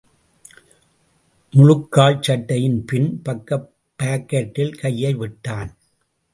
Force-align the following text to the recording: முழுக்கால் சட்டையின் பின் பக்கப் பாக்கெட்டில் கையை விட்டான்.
முழுக்கால் 1.53 2.17
சட்டையின் 2.21 2.85
பின் 2.85 3.21
பக்கப் 3.25 3.69
பாக்கெட்டில் 3.99 4.77
கையை 4.79 5.13
விட்டான். 5.13 5.71